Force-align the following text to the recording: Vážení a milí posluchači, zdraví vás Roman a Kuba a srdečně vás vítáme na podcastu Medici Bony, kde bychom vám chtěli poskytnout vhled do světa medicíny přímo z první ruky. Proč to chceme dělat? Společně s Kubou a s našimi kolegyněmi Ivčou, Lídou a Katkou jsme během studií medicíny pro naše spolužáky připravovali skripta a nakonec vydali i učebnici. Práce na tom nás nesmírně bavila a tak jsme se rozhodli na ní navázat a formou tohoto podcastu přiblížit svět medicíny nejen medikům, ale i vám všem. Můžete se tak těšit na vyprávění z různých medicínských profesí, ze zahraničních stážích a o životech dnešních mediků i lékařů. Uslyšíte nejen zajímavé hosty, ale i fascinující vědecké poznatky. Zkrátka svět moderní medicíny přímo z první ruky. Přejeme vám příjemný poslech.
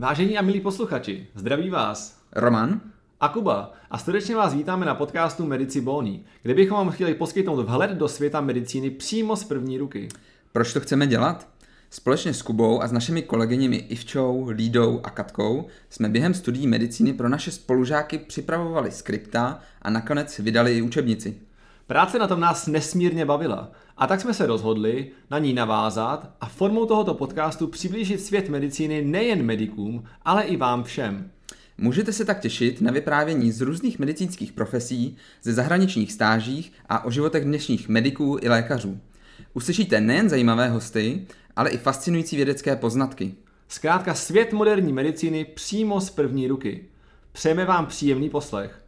Vážení 0.00 0.38
a 0.38 0.42
milí 0.42 0.60
posluchači, 0.60 1.26
zdraví 1.34 1.70
vás 1.70 2.22
Roman 2.32 2.80
a 3.20 3.28
Kuba 3.28 3.72
a 3.90 3.98
srdečně 3.98 4.36
vás 4.36 4.54
vítáme 4.54 4.86
na 4.86 4.94
podcastu 4.94 5.46
Medici 5.46 5.80
Bony, 5.80 6.20
kde 6.42 6.54
bychom 6.54 6.76
vám 6.76 6.90
chtěli 6.90 7.14
poskytnout 7.14 7.62
vhled 7.62 7.90
do 7.90 8.08
světa 8.08 8.40
medicíny 8.40 8.90
přímo 8.90 9.36
z 9.36 9.44
první 9.44 9.78
ruky. 9.78 10.08
Proč 10.52 10.72
to 10.72 10.80
chceme 10.80 11.06
dělat? 11.06 11.48
Společně 11.90 12.34
s 12.34 12.42
Kubou 12.42 12.82
a 12.82 12.88
s 12.88 12.92
našimi 12.92 13.22
kolegyněmi 13.22 13.76
Ivčou, 13.76 14.48
Lídou 14.48 15.00
a 15.04 15.10
Katkou 15.10 15.66
jsme 15.90 16.08
během 16.08 16.34
studií 16.34 16.66
medicíny 16.66 17.12
pro 17.12 17.28
naše 17.28 17.50
spolužáky 17.50 18.18
připravovali 18.18 18.90
skripta 18.90 19.60
a 19.82 19.90
nakonec 19.90 20.38
vydali 20.38 20.78
i 20.78 20.82
učebnici. 20.82 21.47
Práce 21.88 22.18
na 22.18 22.26
tom 22.26 22.40
nás 22.40 22.66
nesmírně 22.66 23.24
bavila 23.24 23.70
a 23.96 24.06
tak 24.06 24.20
jsme 24.20 24.34
se 24.34 24.46
rozhodli 24.46 25.10
na 25.30 25.38
ní 25.38 25.52
navázat 25.52 26.30
a 26.40 26.48
formou 26.48 26.86
tohoto 26.86 27.14
podcastu 27.14 27.66
přiblížit 27.66 28.20
svět 28.20 28.48
medicíny 28.48 29.04
nejen 29.04 29.42
medikům, 29.42 30.04
ale 30.22 30.42
i 30.42 30.56
vám 30.56 30.84
všem. 30.84 31.30
Můžete 31.78 32.12
se 32.12 32.24
tak 32.24 32.40
těšit 32.40 32.80
na 32.80 32.92
vyprávění 32.92 33.52
z 33.52 33.60
různých 33.60 33.98
medicínských 33.98 34.52
profesí, 34.52 35.16
ze 35.42 35.52
zahraničních 35.52 36.12
stážích 36.12 36.72
a 36.88 37.04
o 37.04 37.10
životech 37.10 37.44
dnešních 37.44 37.88
mediků 37.88 38.38
i 38.42 38.48
lékařů. 38.48 39.00
Uslyšíte 39.54 40.00
nejen 40.00 40.28
zajímavé 40.28 40.68
hosty, 40.68 41.26
ale 41.56 41.70
i 41.70 41.78
fascinující 41.78 42.36
vědecké 42.36 42.76
poznatky. 42.76 43.34
Zkrátka 43.68 44.14
svět 44.14 44.52
moderní 44.52 44.92
medicíny 44.92 45.44
přímo 45.44 46.00
z 46.00 46.10
první 46.10 46.48
ruky. 46.48 46.84
Přejeme 47.32 47.64
vám 47.64 47.86
příjemný 47.86 48.30
poslech. 48.30 48.87